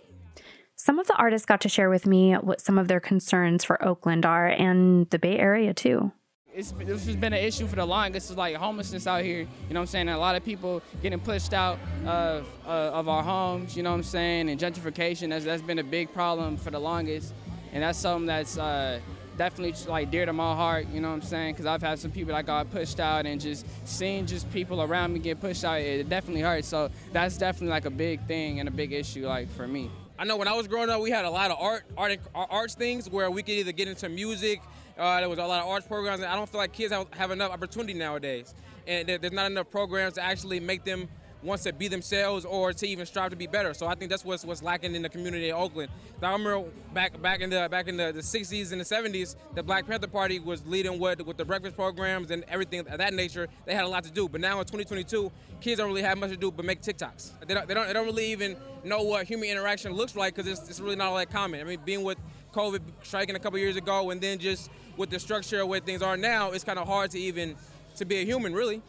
Some 0.74 0.98
of 0.98 1.06
the 1.06 1.14
artists 1.14 1.46
got 1.46 1.60
to 1.60 1.68
share 1.68 1.88
with 1.88 2.06
me 2.08 2.32
what 2.34 2.60
some 2.60 2.78
of 2.78 2.88
their 2.88 2.98
concerns 2.98 3.62
for 3.62 3.82
Oakland 3.84 4.26
are 4.26 4.48
and 4.48 5.08
the 5.10 5.18
Bay 5.20 5.38
Area 5.38 5.72
too. 5.72 6.10
It's, 6.52 6.72
this 6.72 7.06
has 7.06 7.14
been 7.14 7.32
an 7.32 7.42
issue 7.42 7.68
for 7.68 7.76
the 7.76 7.86
longest. 7.86 8.30
It's 8.30 8.36
like 8.36 8.56
homelessness 8.56 9.06
out 9.06 9.22
here. 9.22 9.38
You 9.38 9.46
know 9.70 9.78
what 9.78 9.80
I'm 9.82 9.86
saying? 9.86 10.08
And 10.08 10.16
a 10.16 10.20
lot 10.20 10.34
of 10.34 10.44
people 10.44 10.82
getting 11.02 11.20
pushed 11.20 11.54
out 11.54 11.78
of, 12.04 12.46
uh, 12.66 12.68
of 12.68 13.08
our 13.08 13.22
homes. 13.22 13.76
You 13.76 13.84
know 13.84 13.90
what 13.90 13.98
I'm 13.98 14.02
saying? 14.02 14.50
And 14.50 14.60
gentrification. 14.60 15.30
That's, 15.30 15.44
that's 15.44 15.62
been 15.62 15.78
a 15.78 15.84
big 15.84 16.12
problem 16.12 16.56
for 16.56 16.72
the 16.72 16.80
longest. 16.80 17.32
And 17.72 17.84
that's 17.84 17.98
something 17.98 18.26
that's 18.26 18.58
uh, 18.58 18.98
definitely 19.42 19.74
like 19.90 20.08
dear 20.12 20.24
to 20.24 20.32
my 20.32 20.54
heart, 20.54 20.86
you 20.92 21.00
know 21.00 21.08
what 21.08 21.14
I'm 21.14 21.22
saying? 21.22 21.54
Because 21.54 21.66
I've 21.66 21.82
had 21.82 21.98
some 21.98 22.12
people 22.12 22.32
that 22.32 22.46
got 22.46 22.70
pushed 22.70 23.00
out 23.00 23.26
and 23.26 23.40
just 23.40 23.66
seeing 23.84 24.24
just 24.24 24.48
people 24.52 24.80
around 24.80 25.12
me 25.12 25.18
get 25.18 25.40
pushed 25.40 25.64
out, 25.64 25.80
it 25.80 26.08
definitely 26.08 26.42
hurts. 26.42 26.68
So 26.68 26.90
that's 27.12 27.36
definitely 27.38 27.70
like 27.70 27.84
a 27.84 27.90
big 27.90 28.24
thing 28.28 28.60
and 28.60 28.68
a 28.68 28.72
big 28.72 28.92
issue 28.92 29.26
like 29.26 29.50
for 29.50 29.66
me. 29.66 29.90
I 30.16 30.24
know 30.24 30.36
when 30.36 30.46
I 30.46 30.52
was 30.52 30.68
growing 30.68 30.90
up, 30.90 31.00
we 31.00 31.10
had 31.10 31.24
a 31.24 31.30
lot 31.30 31.50
of 31.50 31.58
art, 31.58 31.82
art, 31.96 32.20
arts 32.36 32.76
things 32.76 33.10
where 33.10 33.32
we 33.32 33.42
could 33.42 33.54
either 33.54 33.72
get 33.72 33.88
into 33.88 34.08
music. 34.08 34.62
Uh, 34.96 35.18
there 35.18 35.28
was 35.28 35.40
a 35.40 35.44
lot 35.44 35.60
of 35.60 35.68
arts 35.68 35.88
programs, 35.88 36.20
and 36.20 36.30
I 36.30 36.36
don't 36.36 36.48
feel 36.48 36.60
like 36.60 36.72
kids 36.72 36.92
have, 36.92 37.08
have 37.14 37.32
enough 37.32 37.50
opportunity 37.50 37.94
nowadays, 37.94 38.54
and 38.86 39.08
there's 39.08 39.32
not 39.32 39.50
enough 39.50 39.70
programs 39.72 40.14
to 40.14 40.22
actually 40.22 40.60
make 40.60 40.84
them 40.84 41.08
wants 41.42 41.64
to 41.64 41.72
be 41.72 41.88
themselves 41.88 42.44
or 42.44 42.72
to 42.72 42.86
even 42.86 43.04
strive 43.06 43.30
to 43.30 43.36
be 43.36 43.46
better. 43.46 43.74
So 43.74 43.86
I 43.86 43.94
think 43.94 44.10
that's 44.10 44.24
what's 44.24 44.44
what's 44.44 44.62
lacking 44.62 44.94
in 44.94 45.02
the 45.02 45.08
community 45.08 45.50
of 45.50 45.60
Oakland. 45.60 45.90
I 46.22 46.30
remember 46.32 46.68
back 46.94 47.20
back 47.20 47.40
in 47.40 47.50
the 47.50 47.68
back 47.70 47.88
in 47.88 47.96
the, 47.96 48.12
the 48.12 48.20
60s 48.20 48.72
and 48.72 48.80
the 48.80 48.84
70s, 48.84 49.36
the 49.54 49.62
Black 49.62 49.86
Panther 49.86 50.06
Party 50.06 50.38
was 50.38 50.64
leading 50.66 50.98
with 50.98 51.20
with 51.22 51.36
the 51.36 51.44
breakfast 51.44 51.76
programs 51.76 52.30
and 52.30 52.44
everything 52.48 52.80
of 52.80 52.98
that 52.98 53.14
nature. 53.14 53.48
They 53.66 53.74
had 53.74 53.84
a 53.84 53.88
lot 53.88 54.04
to 54.04 54.10
do. 54.10 54.28
But 54.28 54.40
now 54.40 54.60
in 54.60 54.66
2022, 54.66 55.30
kids 55.60 55.78
don't 55.78 55.88
really 55.88 56.02
have 56.02 56.18
much 56.18 56.30
to 56.30 56.36
do 56.36 56.50
but 56.50 56.64
make 56.64 56.80
TikToks. 56.80 57.46
They 57.46 57.54
don't 57.54 57.66
they 57.66 57.74
don't, 57.74 57.86
they 57.86 57.92
don't 57.92 58.06
really 58.06 58.30
even 58.30 58.56
know 58.84 59.02
what 59.02 59.26
human 59.26 59.48
interaction 59.48 59.92
looks 59.92 60.16
like 60.16 60.34
because 60.34 60.50
it's, 60.50 60.68
it's 60.68 60.80
really 60.80 60.96
not 60.96 61.08
all 61.08 61.16
that 61.16 61.30
common. 61.30 61.60
I 61.60 61.64
mean, 61.64 61.80
being 61.84 62.02
with 62.02 62.18
COVID 62.52 62.80
striking 63.02 63.34
a 63.34 63.38
couple 63.38 63.58
years 63.58 63.76
ago 63.76 64.10
and 64.10 64.20
then 64.20 64.38
just 64.38 64.70
with 64.96 65.10
the 65.10 65.18
structure 65.18 65.60
of 65.62 65.68
where 65.68 65.80
things 65.80 66.02
are 66.02 66.16
now, 66.16 66.52
it's 66.52 66.64
kind 66.64 66.78
of 66.78 66.86
hard 66.86 67.10
to 67.12 67.18
even 67.18 67.56
to 67.96 68.04
be 68.04 68.16
a 68.16 68.24
human 68.24 68.54
really. 68.54 68.82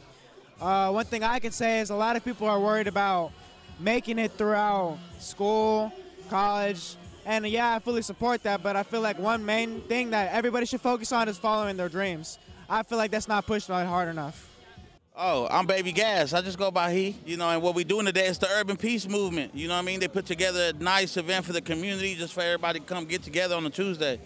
Uh, 0.62 0.92
one 0.92 1.06
thing 1.06 1.24
I 1.24 1.40
can 1.40 1.52
say 1.52 1.80
is 1.80 1.90
a 1.90 1.96
lot 1.96 2.16
of 2.16 2.24
people 2.24 2.48
are 2.48 2.60
worried 2.60 2.88
about 2.88 3.32
making 3.80 4.20
it 4.20 4.32
throughout 4.34 4.98
school, 5.20 5.92
college, 6.30 6.96
and 7.26 7.46
yeah, 7.48 7.76
I 7.76 7.80
fully 7.80 8.02
support 8.02 8.44
that. 8.44 8.64
But 8.64 8.76
I 8.76 8.84
feel 8.84 9.02
like 9.02 9.20
one 9.20 9.46
main 9.46 9.82
thing 9.82 10.12
that 10.12 10.34
everybody 10.34 10.66
should 10.66 10.82
focus 10.82 11.12
on 11.12 11.28
is 11.28 11.38
following 11.38 11.78
their 11.78 11.90
dreams. 11.90 12.40
I 12.70 12.84
feel 12.84 12.98
like 12.98 13.12
that's 13.12 13.28
not 13.28 13.46
pushed 13.46 13.70
on 13.70 13.86
hard 13.86 14.08
enough. 14.08 14.50
Oh, 15.16 15.48
I'm 15.52 15.68
Baby 15.68 15.92
Gas. 15.92 16.34
I 16.34 16.42
just 16.42 16.58
go 16.58 16.72
by 16.72 16.92
he. 16.92 17.16
You 17.24 17.38
know, 17.38 17.48
and 17.48 17.62
what 17.62 17.76
we're 17.76 17.86
doing 17.86 18.06
today 18.08 18.26
is 18.26 18.40
the 18.40 18.50
Urban 18.50 18.78
Peace 18.78 19.08
Movement. 19.08 19.54
You 19.54 19.68
know 19.68 19.76
what 19.76 19.82
I 19.82 19.86
mean? 19.86 20.00
They 20.00 20.08
put 20.08 20.26
together 20.26 20.72
a 20.74 20.74
nice 20.74 21.18
event 21.18 21.46
for 21.46 21.54
the 21.54 21.62
community 21.62 22.16
just 22.16 22.34
for 22.34 22.42
everybody 22.42 22.80
to 22.80 22.86
come 22.86 23.06
get 23.06 23.22
together 23.22 23.56
on 23.56 23.64
a 23.66 23.70
Tuesday. 23.70 24.20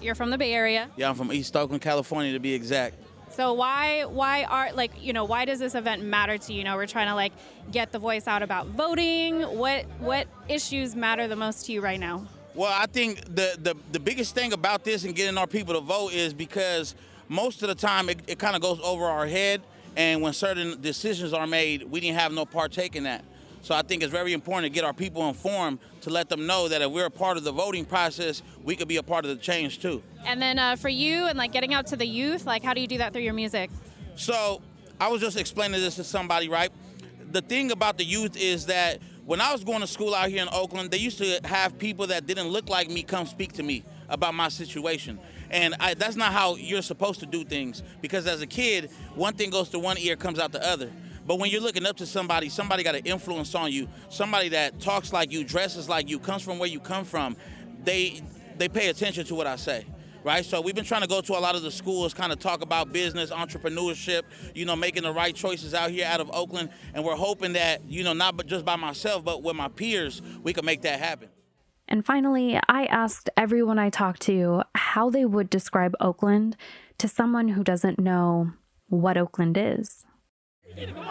You're 0.00 0.14
from 0.14 0.30
the 0.30 0.38
Bay 0.38 0.54
Area? 0.54 0.88
Yeah, 0.96 1.10
I'm 1.10 1.14
from 1.14 1.30
East 1.30 1.54
Oakland, 1.54 1.82
California 1.82 2.32
to 2.32 2.40
be 2.40 2.54
exact. 2.54 2.96
So 3.34 3.54
why 3.54 4.04
why 4.04 4.44
are 4.44 4.72
like 4.72 4.92
you 5.00 5.12
know 5.12 5.24
why 5.24 5.44
does 5.46 5.58
this 5.58 5.74
event 5.74 6.02
matter 6.02 6.36
to 6.36 6.52
you? 6.52 6.58
You 6.58 6.64
know 6.64 6.76
we're 6.76 6.86
trying 6.86 7.08
to 7.08 7.14
like 7.14 7.32
get 7.70 7.90
the 7.90 7.98
voice 7.98 8.26
out 8.26 8.42
about 8.42 8.66
voting. 8.66 9.42
What 9.42 9.86
what 10.00 10.26
issues 10.48 10.94
matter 10.94 11.26
the 11.28 11.36
most 11.36 11.66
to 11.66 11.72
you 11.72 11.80
right 11.80 11.98
now? 11.98 12.26
Well, 12.54 12.72
I 12.74 12.86
think 12.86 13.24
the 13.24 13.56
the, 13.58 13.74
the 13.92 14.00
biggest 14.00 14.34
thing 14.34 14.52
about 14.52 14.84
this 14.84 15.04
and 15.04 15.14
getting 15.14 15.38
our 15.38 15.46
people 15.46 15.74
to 15.74 15.80
vote 15.80 16.12
is 16.12 16.34
because 16.34 16.94
most 17.28 17.62
of 17.62 17.68
the 17.68 17.74
time 17.74 18.10
it, 18.10 18.20
it 18.26 18.38
kind 18.38 18.54
of 18.54 18.60
goes 18.60 18.78
over 18.84 19.06
our 19.06 19.26
head, 19.26 19.62
and 19.96 20.20
when 20.20 20.34
certain 20.34 20.78
decisions 20.82 21.32
are 21.32 21.46
made, 21.46 21.84
we 21.84 22.00
didn't 22.00 22.18
have 22.18 22.32
no 22.32 22.44
partake 22.44 22.96
in 22.96 23.04
that. 23.04 23.24
So 23.62 23.76
I 23.76 23.82
think 23.82 24.02
it's 24.02 24.10
very 24.10 24.32
important 24.32 24.72
to 24.72 24.74
get 24.74 24.84
our 24.84 24.92
people 24.92 25.28
informed 25.28 25.78
to 26.02 26.10
let 26.10 26.28
them 26.28 26.46
know 26.46 26.66
that 26.68 26.82
if 26.82 26.90
we're 26.90 27.06
a 27.06 27.10
part 27.10 27.36
of 27.36 27.44
the 27.44 27.52
voting 27.52 27.84
process, 27.84 28.42
we 28.64 28.74
could 28.74 28.88
be 28.88 28.96
a 28.96 29.02
part 29.04 29.24
of 29.24 29.30
the 29.30 29.36
change 29.36 29.80
too. 29.80 30.02
And 30.26 30.42
then 30.42 30.58
uh, 30.58 30.74
for 30.74 30.88
you 30.88 31.26
and 31.26 31.38
like 31.38 31.52
getting 31.52 31.72
out 31.72 31.86
to 31.88 31.96
the 31.96 32.06
youth, 32.06 32.44
like 32.44 32.64
how 32.64 32.74
do 32.74 32.80
you 32.80 32.88
do 32.88 32.98
that 32.98 33.12
through 33.12 33.22
your 33.22 33.34
music? 33.34 33.70
So 34.16 34.60
I 35.00 35.08
was 35.08 35.20
just 35.20 35.38
explaining 35.38 35.80
this 35.80 35.94
to 35.96 36.04
somebody, 36.04 36.48
right? 36.48 36.72
The 37.30 37.40
thing 37.40 37.70
about 37.70 37.98
the 37.98 38.04
youth 38.04 38.36
is 38.36 38.66
that 38.66 38.98
when 39.24 39.40
I 39.40 39.52
was 39.52 39.62
going 39.62 39.80
to 39.80 39.86
school 39.86 40.12
out 40.12 40.28
here 40.28 40.42
in 40.42 40.48
Oakland, 40.52 40.90
they 40.90 40.98
used 40.98 41.18
to 41.18 41.40
have 41.44 41.78
people 41.78 42.08
that 42.08 42.26
didn't 42.26 42.48
look 42.48 42.68
like 42.68 42.90
me 42.90 43.04
come 43.04 43.26
speak 43.26 43.52
to 43.52 43.62
me 43.62 43.84
about 44.08 44.34
my 44.34 44.48
situation. 44.48 45.20
And 45.50 45.76
I, 45.78 45.94
that's 45.94 46.16
not 46.16 46.32
how 46.32 46.56
you're 46.56 46.82
supposed 46.82 47.20
to 47.20 47.26
do 47.26 47.44
things 47.44 47.84
because 48.00 48.26
as 48.26 48.42
a 48.42 48.46
kid, 48.46 48.90
one 49.14 49.34
thing 49.34 49.50
goes 49.50 49.68
to 49.70 49.78
one 49.78 49.98
ear, 49.98 50.16
comes 50.16 50.40
out 50.40 50.50
the 50.50 50.66
other. 50.66 50.90
But 51.26 51.38
when 51.38 51.50
you're 51.50 51.60
looking 51.60 51.86
up 51.86 51.96
to 51.98 52.06
somebody, 52.06 52.48
somebody 52.48 52.82
got 52.82 52.94
an 52.94 53.06
influence 53.06 53.54
on 53.54 53.72
you, 53.72 53.88
somebody 54.08 54.48
that 54.50 54.80
talks 54.80 55.12
like 55.12 55.32
you, 55.32 55.44
dresses 55.44 55.88
like 55.88 56.08
you, 56.08 56.18
comes 56.18 56.42
from 56.42 56.58
where 56.58 56.68
you 56.68 56.80
come 56.80 57.04
from, 57.04 57.36
they 57.84 58.22
they 58.58 58.68
pay 58.68 58.88
attention 58.88 59.24
to 59.26 59.34
what 59.34 59.46
I 59.46 59.56
say. 59.56 59.86
Right, 60.24 60.44
so 60.44 60.60
we've 60.60 60.74
been 60.76 60.84
trying 60.84 61.00
to 61.00 61.08
go 61.08 61.20
to 61.20 61.32
a 61.32 61.40
lot 61.40 61.56
of 61.56 61.62
the 61.62 61.70
schools, 61.72 62.14
kind 62.14 62.30
of 62.30 62.38
talk 62.38 62.62
about 62.62 62.92
business, 62.92 63.32
entrepreneurship, 63.32 64.22
you 64.54 64.64
know, 64.64 64.76
making 64.76 65.02
the 65.02 65.12
right 65.12 65.34
choices 65.34 65.74
out 65.74 65.90
here 65.90 66.06
out 66.06 66.20
of 66.20 66.30
Oakland, 66.32 66.68
and 66.94 67.04
we're 67.04 67.16
hoping 67.16 67.54
that, 67.54 67.84
you 67.86 68.04
know, 68.04 68.12
not 68.12 68.46
just 68.46 68.64
by 68.64 68.76
myself, 68.76 69.24
but 69.24 69.42
with 69.42 69.56
my 69.56 69.66
peers, 69.66 70.22
we 70.44 70.52
can 70.52 70.64
make 70.64 70.82
that 70.82 71.00
happen. 71.00 71.28
And 71.88 72.06
finally, 72.06 72.56
I 72.68 72.84
asked 72.84 73.30
everyone 73.36 73.80
I 73.80 73.90
talked 73.90 74.22
to 74.22 74.62
how 74.76 75.10
they 75.10 75.24
would 75.24 75.50
describe 75.50 75.94
Oakland 75.98 76.56
to 76.98 77.08
someone 77.08 77.48
who 77.48 77.64
doesn't 77.64 77.98
know 77.98 78.52
what 78.88 79.16
Oakland 79.16 79.56
is. 79.58 80.06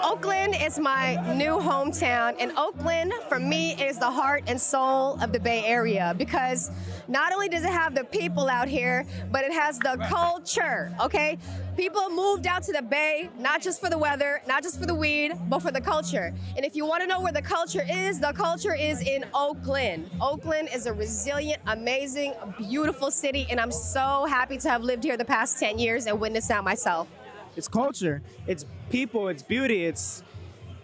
Oakland 0.03 0.55
is 0.59 0.79
my 0.79 1.15
new 1.35 1.57
hometown, 1.57 2.35
and 2.39 2.51
Oakland, 2.57 3.13
for 3.29 3.39
me, 3.39 3.73
is 3.73 3.99
the 3.99 4.09
heart 4.09 4.43
and 4.47 4.59
soul 4.59 5.21
of 5.21 5.31
the 5.31 5.39
Bay 5.39 5.63
Area 5.65 6.15
because 6.17 6.71
not 7.07 7.31
only 7.33 7.47
does 7.47 7.63
it 7.63 7.69
have 7.71 7.93
the 7.93 8.03
people 8.05 8.49
out 8.49 8.67
here, 8.67 9.05
but 9.31 9.43
it 9.43 9.53
has 9.53 9.77
the 9.79 9.97
culture, 10.09 10.91
okay? 10.99 11.37
People 11.77 12.09
moved 12.09 12.47
out 12.47 12.63
to 12.63 12.71
the 12.71 12.81
Bay 12.81 13.29
not 13.37 13.61
just 13.61 13.79
for 13.79 13.89
the 13.89 13.97
weather, 13.97 14.41
not 14.47 14.63
just 14.63 14.79
for 14.79 14.85
the 14.85 14.95
weed, 14.95 15.33
but 15.47 15.59
for 15.59 15.71
the 15.71 15.81
culture. 15.81 16.33
And 16.55 16.65
if 16.65 16.75
you 16.75 16.85
want 16.85 17.01
to 17.01 17.07
know 17.07 17.21
where 17.21 17.33
the 17.33 17.41
culture 17.41 17.85
is, 17.89 18.19
the 18.19 18.33
culture 18.33 18.75
is 18.75 19.01
in 19.01 19.25
Oakland. 19.33 20.09
Oakland 20.19 20.69
is 20.73 20.85
a 20.85 20.93
resilient, 20.93 21.61
amazing, 21.67 22.33
beautiful 22.57 23.11
city, 23.11 23.45
and 23.49 23.59
I'm 23.59 23.71
so 23.71 24.25
happy 24.25 24.57
to 24.57 24.69
have 24.69 24.83
lived 24.83 25.03
here 25.03 25.17
the 25.17 25.25
past 25.25 25.59
10 25.59 25.77
years 25.77 26.07
and 26.07 26.19
witnessed 26.19 26.47
that 26.47 26.63
myself. 26.63 27.07
It's 27.55 27.67
culture. 27.67 28.21
It's 28.47 28.65
people. 28.89 29.27
It's 29.27 29.43
beauty. 29.43 29.85
It's 29.85 30.23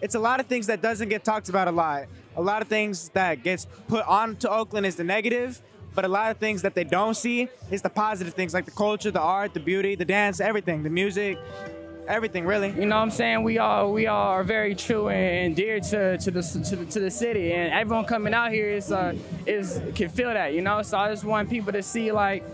it's 0.00 0.14
a 0.14 0.18
lot 0.18 0.38
of 0.40 0.46
things 0.46 0.66
that 0.68 0.80
doesn't 0.80 1.08
get 1.08 1.24
talked 1.24 1.48
about 1.48 1.68
a 1.68 1.72
lot. 1.72 2.06
A 2.36 2.42
lot 2.42 2.62
of 2.62 2.68
things 2.68 3.08
that 3.10 3.42
gets 3.42 3.66
put 3.88 4.06
on 4.06 4.36
to 4.36 4.50
Oakland 4.50 4.86
is 4.86 4.94
the 4.94 5.02
negative, 5.02 5.60
but 5.94 6.04
a 6.04 6.08
lot 6.08 6.30
of 6.30 6.38
things 6.38 6.62
that 6.62 6.74
they 6.74 6.84
don't 6.84 7.14
see 7.14 7.48
is 7.70 7.82
the 7.82 7.90
positive 7.90 8.34
things 8.34 8.54
like 8.54 8.64
the 8.64 8.70
culture, 8.70 9.10
the 9.10 9.20
art, 9.20 9.54
the 9.54 9.60
beauty, 9.60 9.96
the 9.96 10.04
dance, 10.04 10.38
everything, 10.38 10.84
the 10.84 10.90
music, 10.90 11.36
everything 12.06 12.44
really. 12.44 12.68
You 12.68 12.86
know 12.86 12.96
what 12.96 13.02
I'm 13.02 13.10
saying? 13.10 13.42
We 13.42 13.58
all 13.58 13.92
we 13.92 14.06
all 14.06 14.28
are 14.28 14.44
very 14.44 14.74
true 14.74 15.08
and 15.08 15.54
dear 15.54 15.80
to, 15.80 16.18
to 16.18 16.30
the 16.30 16.42
to 16.42 16.76
the 16.76 16.86
to 16.86 17.00
the 17.00 17.10
city 17.10 17.52
and 17.52 17.72
everyone 17.72 18.04
coming 18.06 18.34
out 18.34 18.50
here 18.52 18.68
is 18.68 18.90
uh 18.90 19.14
is 19.46 19.80
can 19.94 20.08
feel 20.08 20.32
that, 20.32 20.54
you 20.54 20.62
know? 20.62 20.82
So 20.82 20.96
I 20.96 21.10
just 21.10 21.24
want 21.24 21.50
people 21.50 21.72
to 21.72 21.82
see 21.82 22.10
like 22.10 22.44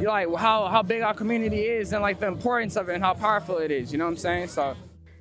like 0.00 0.34
how 0.36 0.66
how 0.66 0.82
big 0.82 1.02
our 1.02 1.14
community 1.14 1.62
is 1.62 1.92
and 1.92 2.02
like 2.02 2.20
the 2.20 2.26
importance 2.26 2.76
of 2.76 2.88
it 2.88 2.94
and 2.94 3.04
how 3.04 3.14
powerful 3.14 3.58
it 3.58 3.70
is, 3.70 3.92
you 3.92 3.98
know 3.98 4.04
what 4.04 4.12
I'm 4.12 4.16
saying? 4.16 4.48
So 4.48 4.76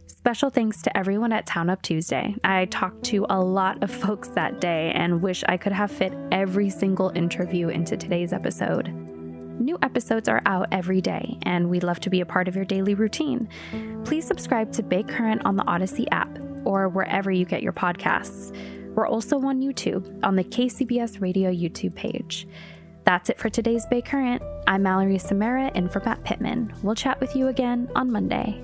Special 0.07 0.49
thanks 0.49 0.81
to 0.81 0.97
everyone 0.97 1.33
at 1.33 1.45
Town 1.45 1.69
Up 1.69 1.81
Tuesday. 1.81 2.33
I 2.45 2.63
talked 2.65 3.03
to 3.05 3.25
a 3.29 3.41
lot 3.41 3.83
of 3.83 3.91
folks 3.91 4.29
that 4.29 4.61
day 4.61 4.93
and 4.95 5.21
wish 5.21 5.43
I 5.49 5.57
could 5.57 5.73
have 5.73 5.91
fit 5.91 6.13
every 6.31 6.69
single 6.69 7.09
interview 7.09 7.67
into 7.67 7.97
today's 7.97 8.31
episode. 8.31 8.87
New 9.59 9.77
episodes 9.81 10.29
are 10.29 10.41
out 10.45 10.69
every 10.71 11.01
day, 11.01 11.37
and 11.43 11.69
we'd 11.69 11.83
love 11.83 11.99
to 11.99 12.09
be 12.09 12.21
a 12.21 12.25
part 12.25 12.47
of 12.47 12.55
your 12.55 12.63
daily 12.63 12.95
routine. 12.95 13.49
Please 14.05 14.25
subscribe 14.25 14.71
to 14.71 14.81
Bay 14.81 15.03
Current 15.03 15.41
on 15.45 15.57
the 15.57 15.67
Odyssey 15.67 16.09
app 16.11 16.39
or 16.63 16.87
wherever 16.87 17.29
you 17.29 17.43
get 17.43 17.61
your 17.61 17.73
podcasts. 17.73 18.55
We're 18.95 19.07
also 19.07 19.41
on 19.41 19.59
YouTube 19.59 20.23
on 20.23 20.37
the 20.37 20.43
KCBS 20.45 21.19
Radio 21.19 21.51
YouTube 21.51 21.95
page. 21.95 22.47
That's 23.03 23.29
it 23.29 23.39
for 23.39 23.49
today's 23.49 23.85
Bay 23.87 24.01
Current. 24.01 24.41
I'm 24.65 24.83
Mallory 24.83 25.17
Samara 25.17 25.71
in 25.75 25.89
for 25.89 25.99
Matt 26.01 26.23
Pittman. 26.23 26.73
We'll 26.83 26.95
chat 26.95 27.19
with 27.19 27.35
you 27.35 27.47
again 27.47 27.89
on 27.95 28.11
Monday. 28.11 28.63